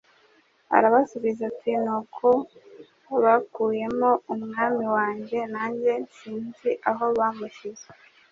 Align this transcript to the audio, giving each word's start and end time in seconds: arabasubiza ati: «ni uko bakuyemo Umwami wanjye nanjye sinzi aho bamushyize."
arabasubiza 0.75 1.41
ati: 1.51 1.71
«ni 1.83 1.91
uko 1.99 2.27
bakuyemo 3.23 4.11
Umwami 4.33 4.85
wanjye 4.95 5.37
nanjye 5.53 5.91
sinzi 6.17 6.71
aho 6.91 7.05
bamushyize." 7.17 7.87